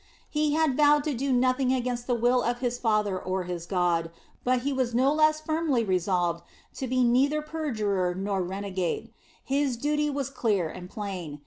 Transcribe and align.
He 0.31 0.53
had 0.55 0.75
vowed 0.75 1.03
to 1.03 1.13
do 1.13 1.31
nothing 1.31 1.71
against 1.71 2.07
the 2.07 2.15
will 2.15 2.41
of 2.41 2.57
his 2.57 2.79
father 2.79 3.19
or 3.19 3.43
his 3.43 3.67
God, 3.67 4.09
but 4.43 4.61
he 4.61 4.73
was 4.73 4.95
no 4.95 5.13
less 5.13 5.39
firmly 5.39 5.83
resolved 5.83 6.43
to 6.77 6.87
be 6.87 7.03
neither 7.03 7.43
perjurer 7.43 8.15
nor 8.15 8.41
renegade. 8.41 9.11
His 9.43 9.77
duty 9.77 10.09
was 10.09 10.31
clear 10.31 10.67
and 10.69 10.89
plain. 10.89 11.39